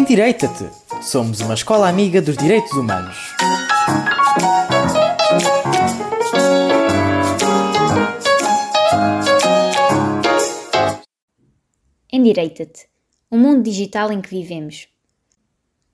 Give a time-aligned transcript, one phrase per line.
[0.00, 0.64] Endireita-te!
[1.02, 3.14] Somos uma escola amiga dos direitos humanos.
[12.10, 12.88] Endireita-te!
[13.30, 14.88] O mundo digital em que vivemos.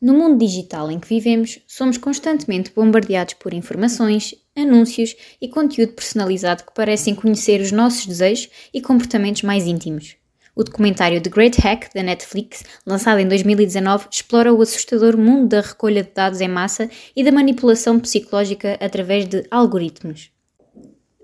[0.00, 6.64] No mundo digital em que vivemos, somos constantemente bombardeados por informações, anúncios e conteúdo personalizado
[6.64, 10.19] que parecem conhecer os nossos desejos e comportamentos mais íntimos.
[10.54, 15.60] O documentário The Great Hack, da Netflix, lançado em 2019, explora o assustador mundo da
[15.60, 20.30] recolha de dados em massa e da manipulação psicológica através de algoritmos.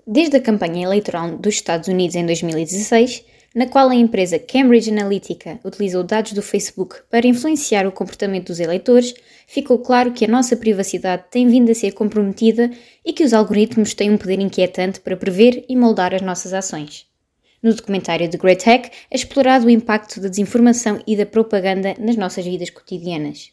[0.05, 3.25] Desde a campanha eleitoral dos Estados Unidos em 2016,
[3.57, 8.59] na qual a empresa Cambridge Analytica utilizou dados do Facebook para influenciar o comportamento dos
[8.59, 9.15] eleitores,
[9.47, 12.69] ficou claro que a nossa privacidade tem vindo a ser comprometida
[13.03, 17.06] e que os algoritmos têm um poder inquietante para prever e moldar as nossas ações.
[17.61, 22.15] No documentário The Great Hack é explorado o impacto da desinformação e da propaganda nas
[22.15, 23.51] nossas vidas cotidianas.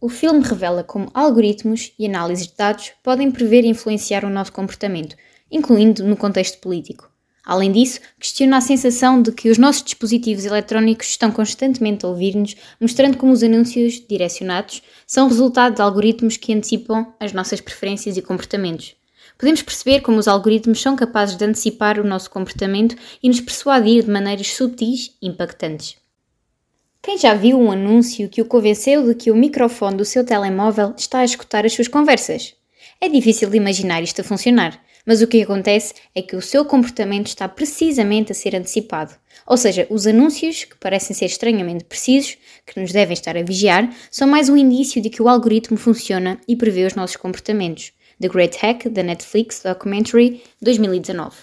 [0.00, 4.52] O filme revela como algoritmos e análises de dados podem prever e influenciar o nosso
[4.52, 5.16] comportamento,
[5.50, 7.10] incluindo no contexto político.
[7.44, 12.54] Além disso, questiona a sensação de que os nossos dispositivos eletrónicos estão constantemente a ouvir-nos,
[12.78, 18.22] mostrando como os anúncios direcionados são resultado de algoritmos que antecipam as nossas preferências e
[18.22, 18.97] comportamentos.
[19.38, 24.02] Podemos perceber como os algoritmos são capazes de antecipar o nosso comportamento e nos persuadir
[24.02, 25.96] de maneiras subtis e impactantes.
[27.00, 30.92] Quem já viu um anúncio que o convenceu de que o microfone do seu telemóvel
[30.98, 32.54] está a escutar as suas conversas?
[33.00, 36.64] É difícil de imaginar isto a funcionar, mas o que acontece é que o seu
[36.64, 39.14] comportamento está precisamente a ser antecipado.
[39.46, 43.88] Ou seja, os anúncios, que parecem ser estranhamente precisos, que nos devem estar a vigiar,
[44.10, 47.92] são mais um indício de que o algoritmo funciona e prevê os nossos comportamentos.
[48.20, 51.36] The Great Hack, da Netflix Documentary 2019.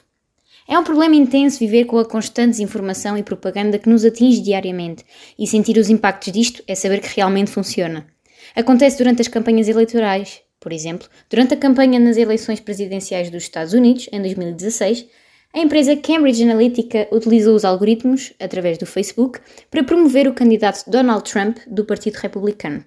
[0.68, 5.06] É um problema intenso viver com a constante desinformação e propaganda que nos atinge diariamente,
[5.38, 8.08] e sentir os impactos disto é saber que realmente funciona.
[8.56, 13.74] Acontece durante as campanhas eleitorais, por exemplo, durante a campanha nas eleições presidenciais dos Estados
[13.74, 15.06] Unidos, em 2016,
[15.54, 19.40] a empresa Cambridge Analytica utilizou os algoritmos, através do Facebook,
[19.72, 22.84] para promover o candidato Donald Trump do Partido Republicano.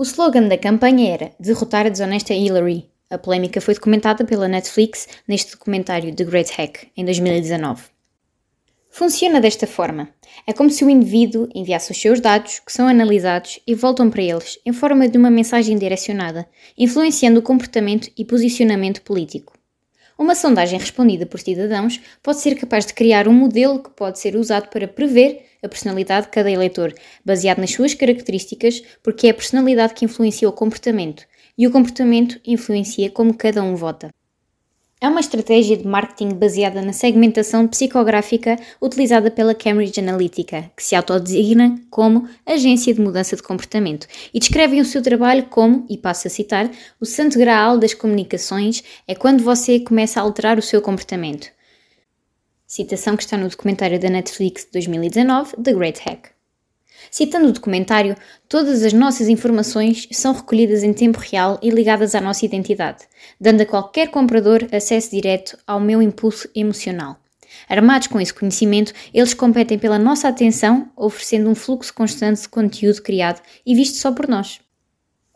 [0.00, 2.88] O slogan da campanha era Derrotar a desonesta Hillary.
[3.10, 7.82] A polémica foi documentada pela Netflix neste documentário The Great Hack, em 2019.
[8.92, 10.08] Funciona desta forma.
[10.46, 14.22] É como se o indivíduo enviasse os seus dados, que são analisados e voltam para
[14.22, 16.48] eles em forma de uma mensagem direcionada,
[16.78, 19.57] influenciando o comportamento e posicionamento político.
[20.18, 24.34] Uma sondagem respondida por cidadãos pode ser capaz de criar um modelo que pode ser
[24.34, 26.92] usado para prever a personalidade de cada eleitor,
[27.24, 31.24] baseado nas suas características, porque é a personalidade que influencia o comportamento
[31.56, 34.10] e o comportamento influencia como cada um vota.
[35.00, 40.96] É uma estratégia de marketing baseada na segmentação psicográfica utilizada pela Cambridge Analytica, que se
[40.96, 46.26] autodesigna como agência de mudança de comportamento e descrevem o seu trabalho como, e passo
[46.26, 46.68] a citar,
[47.00, 51.48] o santo graal das comunicações é quando você começa a alterar o seu comportamento.
[52.66, 56.37] Citação que está no documentário da Netflix de 2019, The Great Hack.
[57.10, 58.16] Citando o documentário,
[58.48, 63.04] todas as nossas informações são recolhidas em tempo real e ligadas à nossa identidade,
[63.40, 67.18] dando a qualquer comprador acesso direto ao meu impulso emocional.
[67.68, 73.02] Armados com esse conhecimento, eles competem pela nossa atenção, oferecendo um fluxo constante de conteúdo
[73.02, 74.60] criado e visto só por nós.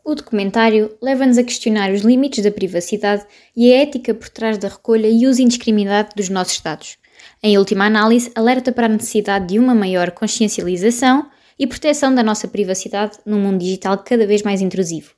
[0.05, 3.25] O documentário leva-nos a questionar os limites da privacidade
[3.55, 6.97] e a ética por trás da recolha e uso indiscriminado dos nossos dados.
[7.41, 11.29] Em última análise, alerta para a necessidade de uma maior consciencialização
[11.63, 15.11] e proteção da nossa privacidade num mundo digital cada vez mais intrusivo.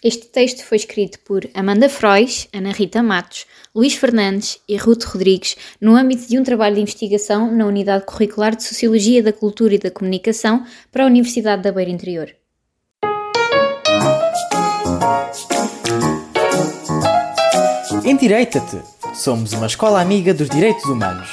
[0.00, 5.56] Este texto foi escrito por Amanda Frois, Ana Rita Matos, Luís Fernandes e Ruth Rodrigues
[5.80, 9.78] no âmbito de um trabalho de investigação na Unidade Curricular de Sociologia da Cultura e
[9.78, 12.32] da Comunicação para a Universidade da Beira Interior.
[18.04, 18.80] Endireita-te!
[19.12, 21.28] Somos uma escola amiga dos direitos humanos.